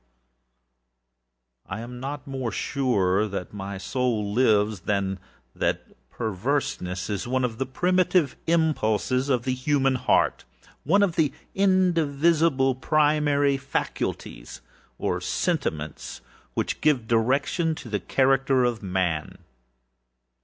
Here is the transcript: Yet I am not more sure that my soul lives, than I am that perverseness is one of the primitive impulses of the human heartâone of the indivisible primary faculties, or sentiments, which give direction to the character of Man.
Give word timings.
Yet 1.69 1.77
I 1.77 1.81
am 1.81 1.99
not 1.99 2.25
more 2.25 2.51
sure 2.51 3.27
that 3.27 3.53
my 3.53 3.77
soul 3.77 4.33
lives, 4.33 4.79
than 4.79 5.05
I 5.05 5.11
am 5.11 5.19
that 5.55 6.09
perverseness 6.09 7.07
is 7.07 7.27
one 7.27 7.43
of 7.45 7.59
the 7.59 7.67
primitive 7.67 8.35
impulses 8.47 9.29
of 9.29 9.43
the 9.43 9.53
human 9.53 9.97
heartâone 9.97 11.03
of 11.03 11.17
the 11.17 11.31
indivisible 11.53 12.73
primary 12.73 13.57
faculties, 13.57 14.61
or 14.97 15.21
sentiments, 15.21 16.21
which 16.55 16.81
give 16.81 17.07
direction 17.07 17.75
to 17.75 17.87
the 17.87 17.99
character 17.99 18.63
of 18.63 18.81
Man. 18.81 19.37